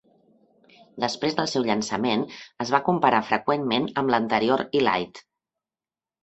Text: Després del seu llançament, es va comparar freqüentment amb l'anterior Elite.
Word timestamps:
Després 1.01 1.35
del 1.39 1.49
seu 1.51 1.65
llançament, 1.67 2.23
es 2.65 2.71
va 2.77 2.79
comparar 2.87 3.19
freqüentment 3.29 3.87
amb 4.03 4.15
l'anterior 4.15 4.65
Elite. 4.81 5.25